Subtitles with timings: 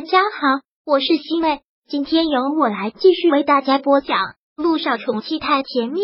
[0.00, 4.16] 大家好，我是西妹，今天由我来继续为大家播讲
[4.56, 6.00] 《路上宠妻太甜蜜》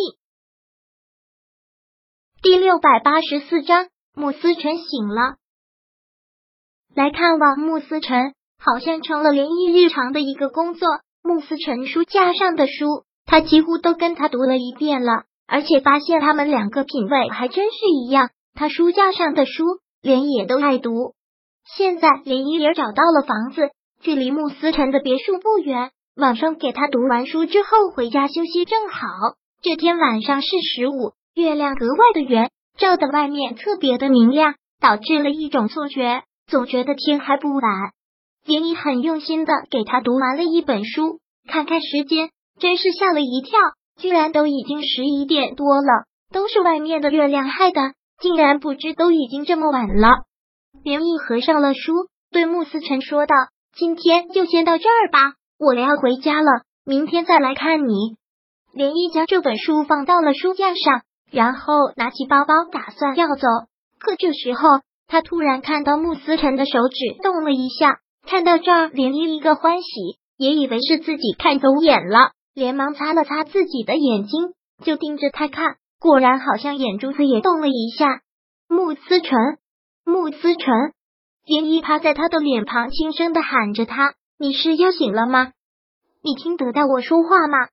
[2.42, 3.88] 第六百八十四章。
[4.14, 5.36] 穆思辰醒了，
[6.94, 10.86] 来看望穆思辰，好像成了连毅日常的一个工作。
[11.22, 18.28] 穆思辰书架上的书，他几乎都跟他读了一遍了，而且发现他们两个品味还真是一样。
[18.52, 19.64] 他书架上的书，
[20.02, 21.14] 连也都爱读。
[21.64, 23.70] 现在连依也找到了房子，
[24.02, 25.90] 距离穆思辰的别墅不远。
[26.16, 29.06] 晚上给他读完书之后回家休息正好。
[29.62, 37.62] 这天晚上是十五，月亮格外的圆，照的外面特别的明亮，导致了一种错觉，总觉得天还不晚。
[38.46, 43.58] 连依很用心的给他读完了一本书，看看时间，真是吓了一跳，
[43.98, 50.08] 居然都已经十一点多了，都是外面的月亮害的，竟然不知都已经这么晚了。
[50.84, 51.92] 连毅合上了书，
[52.30, 53.34] 对穆思辰说道
[53.78, 58.16] ：“今天就先到这儿吧，我要回家了，明天再来看你。”
[58.72, 63.46] 连毅将这本书放到了书架上，然后拿起包包打算要走。
[63.98, 74.54] 可这时候，他突然看到穆思辰的手指动了一下，看到这儿，连毅一个欢喜，也以为是自己看走眼了，连忙擦了擦自己的眼睛，
[74.84, 78.22] 就盯着他看，果然好像眼珠子也动了一下。
[78.68, 79.38] 穆思辰。
[80.06, 80.72] 穆思辰，
[81.46, 85.52] 连依趴在他的脸庞，轻声的喊着他：“你是要醒了吗？
[86.22, 87.68] 你听得到我说话吗？”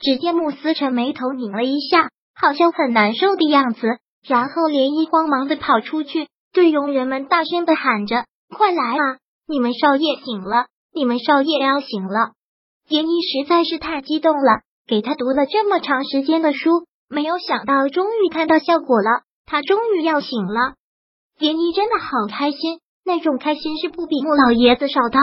[0.00, 3.98] 只见穆思辰眉头拧了一下，好像很难受的样子。
[4.26, 9.18] 然后连依慌忙的跑出去，对佣人们大声的喊着：“快来啊！
[9.46, 10.66] 你们少爷醒了！
[10.94, 12.32] 你们少爷要醒了！”
[12.88, 20.74] 连依实在是太激动了，给他读了这么长时间的书，没有想到终于看到效果了，他终于要醒了。
[21.38, 25.18] 连依真的好开心，那种开心是不比穆老爷子少的。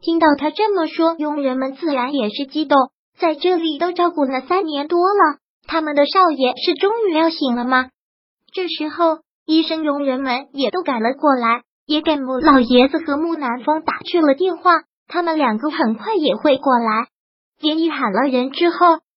[0.00, 2.78] 听到他这么说，佣人们自然也是激动。
[3.18, 7.90] 在这里都照顾了三年多了，他们的少爷是终于要醒了吗？
[8.52, 17.08] 这时候，医生、佣人们也都赶了过来，也给穆老爷子和穆南风打去了电话，他们两个很快也会过来。
[17.60, 18.76] 连依喊了人之后，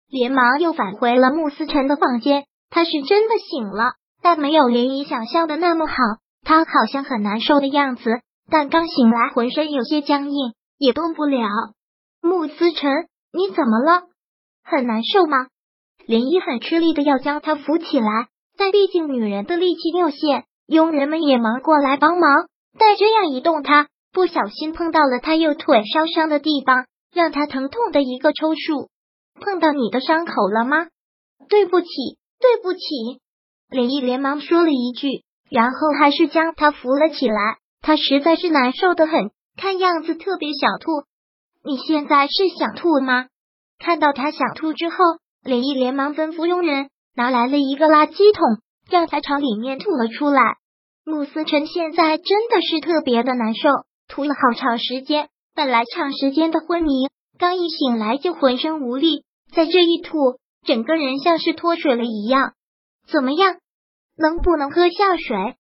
[0.09, 2.46] 连忙又返回了穆思辰的房间。
[2.69, 3.94] 他是真的醒了。
[4.22, 5.94] 但没有涟漪想象的那么好，
[6.45, 11.47] 他好像很难受的样子，但刚醒来浑身有些僵硬，也动不了。
[12.22, 12.91] 穆思辰，
[13.33, 14.03] 你怎么了？
[14.63, 15.47] 很难受吗？
[16.05, 22.47] 林一很吃力的要将他扶起来，但毕竟女人的力气有限，佣人们也忙过来帮忙，
[22.78, 28.88] 但这样一动，他不小心碰到了他右腿烧伤的地方，让他疼痛的一个抽搐。
[29.41, 30.88] 碰到你的伤口了吗？
[31.50, 31.88] 对不起，
[32.39, 32.79] 对不起。
[33.69, 37.57] 林毅连忙说了一句，然后还是将他扶了起来。
[37.81, 41.03] 他实在是难受的很，看样子特别想吐。
[41.63, 43.28] 你现在是想吐吗？
[43.78, 44.95] 看到他想吐之后，
[45.44, 50.41] 林毅连忙吩咐佣人拿来了一个垃圾桶，让他朝里面吐了出来。
[51.03, 53.69] 穆思辰现在真的是特别的难受，
[54.07, 55.29] 吐了好长时间。
[55.53, 57.07] 本来长时间的昏迷，
[57.38, 59.23] 刚一醒来就浑身无力，
[59.53, 62.53] 在这一吐，整个人像是脱水了一样。
[63.07, 63.57] 怎么样？
[64.18, 65.56] 能不能喝下水？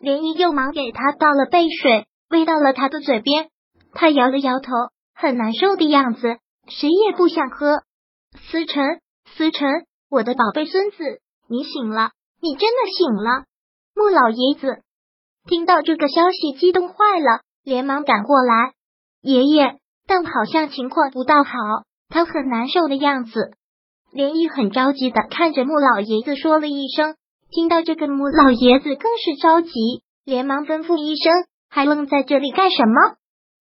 [0.00, 3.48] 连依又忙给他倒了杯水，喂到了他的嘴边。
[3.92, 4.72] 他摇了摇头，
[5.14, 6.38] 很难受的样子，
[6.68, 7.82] 谁也不想喝。
[8.50, 9.00] 思辰，
[9.36, 12.10] 思辰，我的宝贝孙子，你醒了，
[12.40, 13.44] 你真的醒了。
[13.94, 14.82] 穆老爷子
[15.46, 18.72] 听到这个消息，激动坏了，连忙赶过来。
[19.22, 21.52] 爷爷，但好像情况不大好，
[22.08, 23.52] 他很难受的样子。
[24.12, 27.14] 连毅很着急的看着穆老爷子，说了一声。
[27.50, 29.70] 听到这个，穆老爷子更是着急，
[30.24, 31.32] 连忙吩咐医生
[31.70, 33.16] ：“还愣在这里干什么？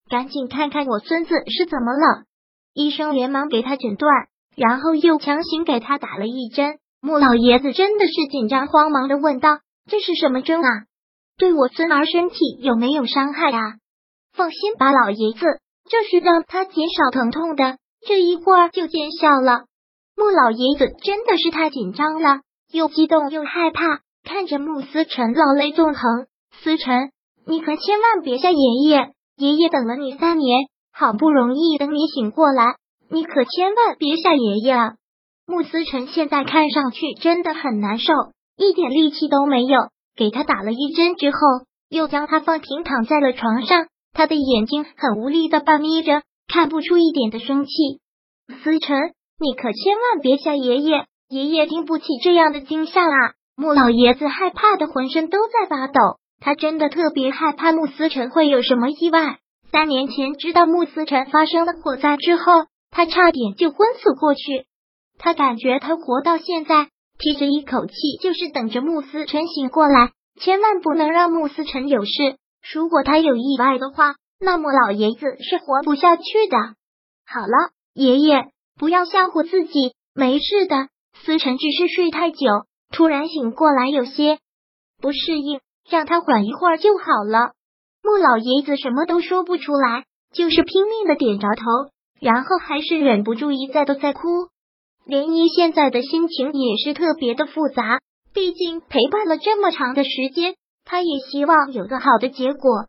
[0.10, 2.24] 赶紧看看我孙子是怎么了！”
[2.74, 4.12] 医生连忙给他诊断，
[4.56, 6.80] 然后又强行给他打了一针。
[7.02, 10.70] 穆老爷子真的是紧张慌忙的问道：“这是什么针啊？
[11.38, 13.60] 对我孙儿身体有没有伤害啊？”
[14.34, 15.46] 放心吧，老爷子，
[15.90, 17.78] 这是让他减少疼痛的，
[18.08, 19.66] 这一会儿就见效了。
[20.16, 22.42] 穆老爷子真的是太紧张了，
[22.74, 26.26] 又激动又害怕，看着穆思辰老泪纵横。
[26.64, 27.12] 思辰，
[27.46, 32.76] 你可千万别吓爷爷，爷爷等了你三年，好不容易等你醒过来，
[33.10, 34.94] 你可千万别吓爷爷啊！
[35.46, 38.12] 穆思辰现在看上去真的很难受，
[38.58, 39.78] 一点力气都没有。
[40.16, 41.38] 给他打了一针之后，
[41.90, 47.72] 又将他放平躺在了床上，他的眼睛很无力的半眯着，看不出一点的生气。
[48.64, 49.14] 思辰。
[49.40, 53.34] 你可千万别吓爷爷，爷爷经不起这样的惊吓啊！
[53.56, 56.00] 穆老爷子害怕的浑身都在发抖，
[56.40, 59.40] 他真的特别害怕穆思辰会有什么意外。
[59.72, 64.68] 三年前知道穆思辰发生了火灾之后，他差点就昏死过去。
[65.18, 72.38] 他感觉他活到现在，提着一口气，就是等着穆思辰醒过来，千万不能让穆思辰有事。
[72.72, 76.58] 如果他有意外的话，那么老爷子是活不下去的。
[77.26, 80.90] 好了，爷爷，不要吓唬自己，没事的。
[81.22, 82.48] 思辰只是睡太久，
[82.92, 84.40] 突然醒过来，有些
[85.02, 87.52] 不适应，让他缓一会儿就好了。
[88.04, 91.64] 穆老爷子什么都说不出来，就是拼命的点着头，
[92.20, 94.22] 然后还是忍不住一再的在哭。
[95.08, 98.00] 涟漪现在的心情也是特别的复杂，
[98.34, 100.56] 毕竟陪伴了这么长的时间，
[100.86, 102.88] 他也希望有个好的结果。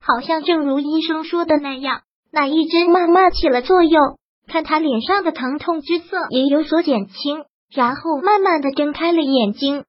[0.00, 9.84] 好像正如医生说的那样，那一针慢慢起了作用，看他脸上的疼痛之色也有所减轻，然后慢慢的睁开了眼睛。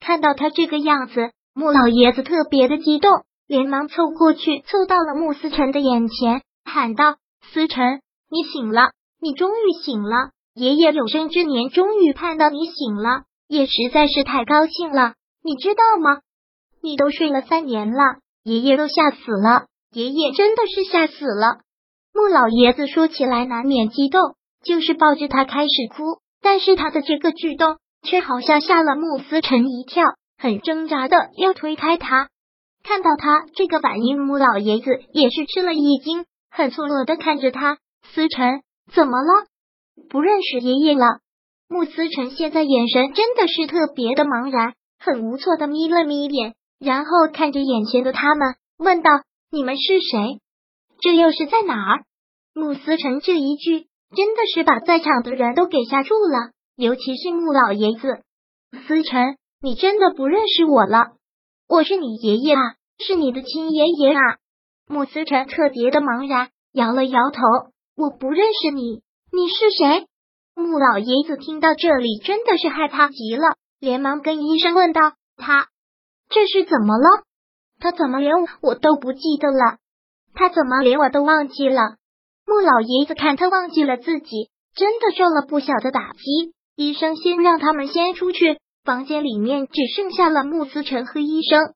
[0.00, 3.10] 看到他这个样子，穆老爷子特别的激动。
[3.48, 7.16] 连忙凑过去，凑到了穆思辰的眼前，喊道
[7.52, 8.00] ：“思辰，
[8.30, 10.30] 你醒了，你终于醒了！
[10.54, 15.14] 爷爷有生之年终于盼到你醒了，也实在是太高兴了。
[15.42, 16.20] 你知道吗？
[16.82, 21.58] 你都睡了三年了，爷爷都吓死了，爷爷真的是吓死了。”
[22.14, 24.34] 穆老爷子说起来难免激动，
[24.64, 30.02] 就是抱着他开始哭，但是他的这个举动却好像吓了穆思辰一跳，
[30.36, 32.28] 很挣扎的要推开他。
[32.82, 37.78] 看到他这个反应，穆老爷子也是吃了一惊，很错愕的看着他。
[38.12, 38.62] 思辰，
[38.92, 39.46] 怎么了？
[40.10, 41.20] 不认识爷爷了？
[41.68, 49.10] 穆思辰现在眼神真的是特别的茫然，很无措的眯了眯眼，然后看着眼前的他们，问道
[49.52, 50.40] ：“你们是谁？
[51.00, 52.04] 这又是在哪儿？”
[52.52, 58.22] 穆思辰这一句真的是把在场的人都给吓住了，尤其是穆老爷子。
[58.86, 61.12] 思辰，你真的不认识我了？
[61.68, 62.60] 我是你爷爷啊，
[62.98, 64.36] 是你的亲爷爷啊！
[64.86, 67.40] 穆思辰特别的茫然，摇了摇头。
[67.96, 70.06] 我不认识你，你是谁？
[70.54, 75.68] 穆老爷子听到这里，真的是害怕极了，连忙跟医生问道：“他
[76.28, 77.24] 这是怎么了？
[77.80, 79.78] 他怎么连我都不记得了？
[80.34, 81.96] 他怎么连我都忘记了？”
[82.52, 86.52] 穆老爷子看他忘记了自己，真的受了不小的打击。
[86.76, 88.58] 医生先让他们先出去。
[88.84, 91.72] 房间里面只剩下了穆思辰和医生。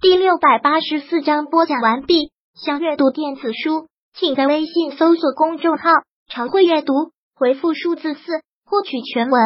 [0.00, 2.32] 第六百八十四章播讲完毕。
[2.54, 5.90] 想阅读电子书，请在微信搜索公众号
[6.26, 6.94] “常会阅读”，
[7.36, 8.20] 回复数字四
[8.64, 9.42] 获取全文。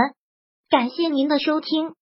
[0.71, 1.95] 感谢您的收听。